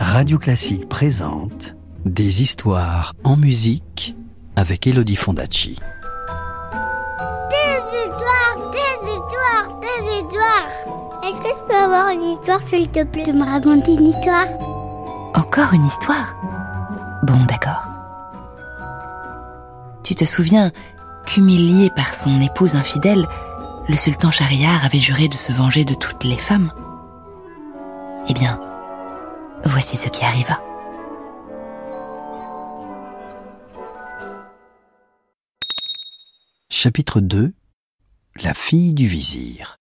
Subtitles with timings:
[0.00, 4.16] Radio Classique présente Des histoires en musique
[4.56, 5.78] avec Elodie Fondacci.
[7.50, 10.68] Des histoires, des histoires, des histoires.
[11.24, 14.46] Est-ce que je peux avoir une histoire, s'il te plaît, de me raconter une histoire?
[15.34, 16.34] Encore une histoire?
[17.24, 17.86] Bon, d'accord.
[20.02, 20.72] Tu te souviens
[21.26, 23.26] qu'humilié par son épouse infidèle,
[23.88, 26.72] le sultan Shahriar avait juré de se venger de toutes les femmes?
[28.28, 28.60] Eh bien,
[29.64, 30.60] voici ce qui arriva.
[36.70, 37.52] Chapitre 2
[38.42, 39.78] La fille du vizir.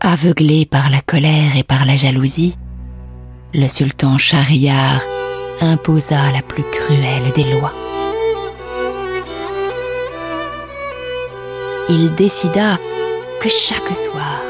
[0.00, 2.56] Aveuglé par la colère et par la jalousie,
[3.54, 5.02] le sultan Shahriar
[5.60, 7.74] imposa la plus cruelle des lois.
[11.90, 12.78] Il décida
[13.40, 14.42] que chaque soir,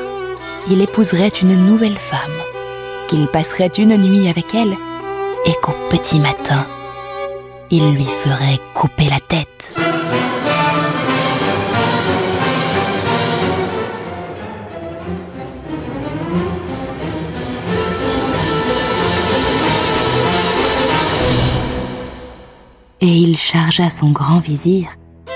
[0.68, 2.18] il épouserait une nouvelle femme,
[3.06, 4.76] qu'il passerait une nuit avec elle
[5.46, 6.66] et qu'au petit matin,
[7.70, 9.72] il lui ferait couper la tête.
[23.00, 24.88] et il chargea son grand vizir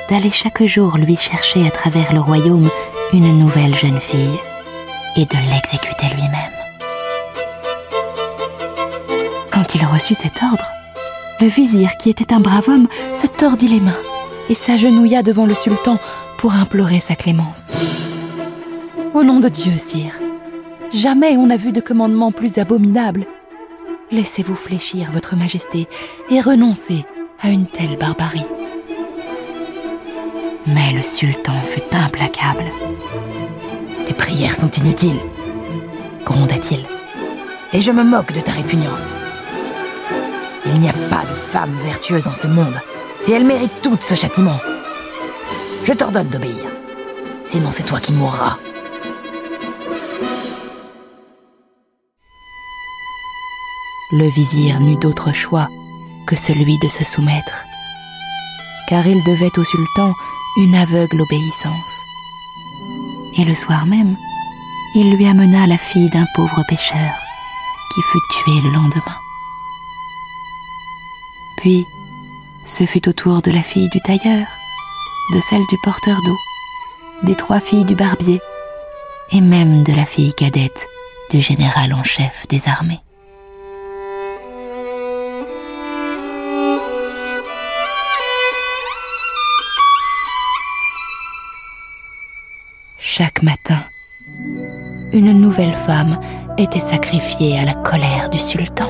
[0.09, 2.71] d'aller chaque jour lui chercher à travers le royaume
[3.13, 4.39] une nouvelle jeune fille
[5.17, 6.53] et de l'exécuter lui-même.
[9.51, 10.67] Quand il reçut cet ordre,
[11.41, 13.99] le vizir, qui était un brave homme, se tordit les mains
[14.49, 15.99] et s'agenouilla devant le sultan
[16.39, 17.73] pour implorer sa clémence.
[19.15, 20.19] Au nom de Dieu, sire,
[20.95, 23.27] jamais on n'a vu de commandement plus abominable.
[24.11, 25.89] Laissez-vous fléchir, votre majesté,
[26.31, 27.05] et renoncez
[27.41, 28.47] à une telle barbarie.
[30.67, 32.65] Mais le sultan fut implacable.
[34.07, 35.21] Tes prières sont inutiles,
[36.25, 36.87] gronda-t-il,
[37.73, 39.09] et je me moque de ta répugnance.
[40.67, 42.81] Il n'y a pas de femme vertueuse en ce monde,
[43.27, 44.59] et elle mérite toute ce châtiment.
[45.85, 46.65] Je t'ordonne d'obéir,
[47.45, 48.59] sinon c'est toi qui mourras.
[54.13, 55.69] Le vizir n'eut d'autre choix
[56.27, 57.65] que celui de se soumettre,
[58.87, 60.15] car il devait au sultan
[60.57, 62.05] une aveugle obéissance.
[63.39, 64.17] Et le soir même,
[64.95, 67.13] il lui amena la fille d'un pauvre pêcheur
[67.95, 69.17] qui fut tué le lendemain.
[71.57, 71.87] Puis,
[72.67, 74.47] ce fut au tour de la fille du tailleur,
[75.33, 76.37] de celle du porteur d'eau,
[77.23, 78.41] des trois filles du barbier,
[79.31, 80.87] et même de la fille cadette
[81.31, 83.01] du général en chef des armées.
[93.15, 93.77] Chaque matin,
[95.13, 96.19] une nouvelle femme
[96.57, 98.89] était sacrifiée à la colère du sultan.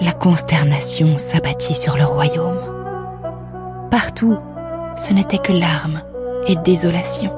[0.00, 2.56] La consternation s'abattit sur le royaume.
[3.90, 4.38] Partout,
[4.96, 6.00] ce n'était que larmes
[6.46, 7.34] et désolation.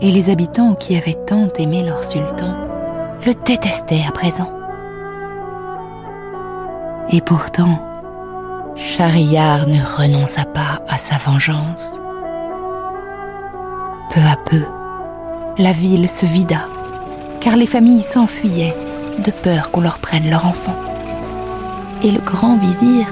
[0.00, 2.56] Et les habitants qui avaient tant aimé leur sultan
[3.26, 4.50] le détestaient à présent.
[7.10, 7.78] Et pourtant,
[8.74, 12.00] Shahriar ne renonça pas à sa vengeance.
[14.12, 14.62] Peu à peu,
[15.56, 16.66] la ville se vida,
[17.40, 18.74] car les familles s'enfuyaient
[19.24, 20.74] de peur qu'on leur prenne leur enfant.
[22.02, 23.06] Et le grand vizir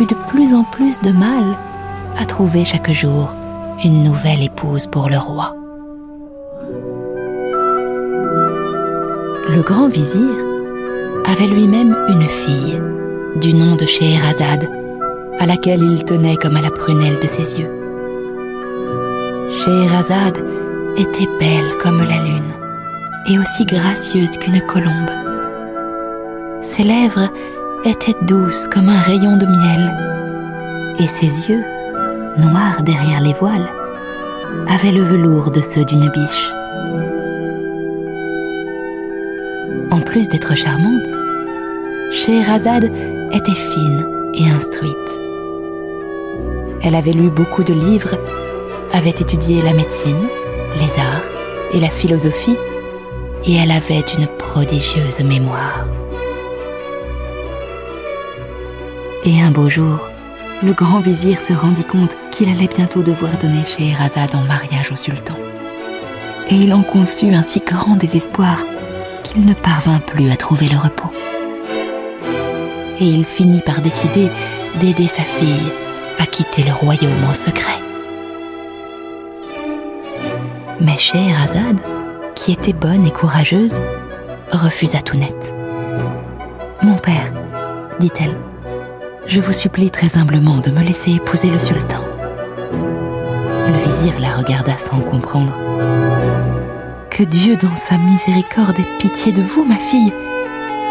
[0.00, 1.44] eut de plus en plus de mal
[2.18, 3.34] à trouver chaque jour
[3.84, 5.54] une nouvelle épouse pour le roi.
[9.50, 10.30] Le grand vizir
[11.30, 12.80] avait lui-même une fille
[13.42, 14.70] du nom de Scheherazade,
[15.38, 17.83] à laquelle il tenait comme à la prunelle de ses yeux.
[19.64, 20.44] Scheherazade
[20.98, 22.52] était belle comme la lune
[23.26, 25.10] et aussi gracieuse qu'une colombe.
[26.60, 27.30] Ses lèvres
[27.86, 31.64] étaient douces comme un rayon de miel et ses yeux,
[32.36, 33.70] noirs derrière les voiles,
[34.68, 36.52] avaient le velours de ceux d'une biche.
[39.90, 41.08] En plus d'être charmante,
[42.12, 42.90] Scheherazade
[43.32, 44.92] était fine et instruite.
[46.82, 48.18] Elle avait lu beaucoup de livres
[48.94, 50.28] avait étudié la médecine,
[50.76, 51.28] les arts
[51.72, 52.56] et la philosophie,
[53.44, 55.84] et elle avait une prodigieuse mémoire.
[59.24, 59.98] Et un beau jour,
[60.62, 64.96] le grand vizir se rendit compte qu'il allait bientôt devoir donner Scheherazade en mariage au
[64.96, 65.34] sultan.
[66.48, 68.64] Et il en conçut un si grand désespoir
[69.24, 71.10] qu'il ne parvint plus à trouver le repos.
[73.00, 74.28] Et il finit par décider
[74.80, 75.72] d'aider sa fille
[76.20, 77.83] à quitter le royaume en secret.
[80.80, 81.80] Mais Scheherazade,
[82.34, 83.80] qui était bonne et courageuse,
[84.50, 85.54] refusa tout net.
[86.82, 87.32] Mon père,
[88.00, 88.36] dit-elle,
[89.26, 92.00] je vous supplie très humblement de me laisser épouser le sultan.
[92.72, 95.58] Le vizir la regarda sans comprendre.
[97.10, 100.12] Que Dieu dans sa miséricorde ait pitié de vous, ma fille,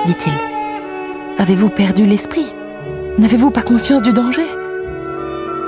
[0.05, 0.33] dit-il.
[1.37, 2.47] Avez-vous perdu l'esprit?
[3.17, 4.45] N'avez-vous pas conscience du danger?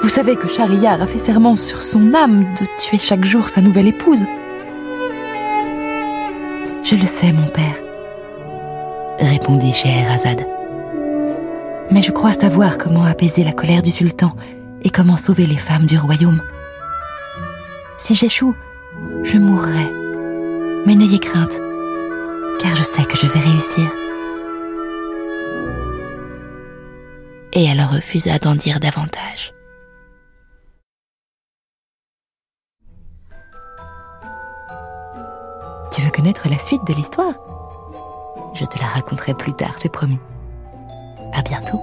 [0.01, 3.61] Vous savez que Shahriar a fait serment sur son âme de tuer chaque jour sa
[3.61, 4.25] nouvelle épouse.
[6.83, 7.75] Je le sais, mon père,
[9.19, 10.45] répondit Scheherazade.
[11.89, 14.35] Mais je crois savoir comment apaiser la colère du sultan
[14.83, 16.41] et comment sauver les femmes du royaume.
[17.97, 18.55] Si j'échoue,
[19.23, 19.91] je mourrai.
[20.85, 21.59] Mais n'ayez crainte,
[22.59, 23.89] car je sais que je vais réussir.
[27.53, 29.54] Et elle refusa d'en dire davantage.
[36.15, 37.33] Connaître la suite de l'histoire
[38.53, 40.19] Je te la raconterai plus tard, c'est promis.
[41.33, 41.81] À bientôt.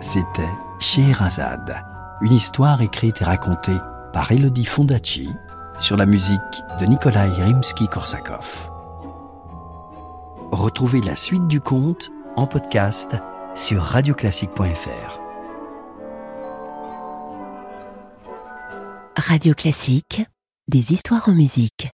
[0.00, 0.42] C'était
[0.80, 1.82] Scheherazade,
[2.20, 3.78] une histoire écrite et racontée
[4.12, 5.30] par Elodie Fondacci
[5.80, 6.40] sur la musique
[6.78, 8.68] de Nikolai Rimsky-Korsakov.
[10.52, 13.16] Retrouvez la suite du conte en podcast
[13.54, 15.20] sur radioclassique.fr.
[19.16, 20.22] Radio Classique,
[20.68, 21.90] des histoires en musique.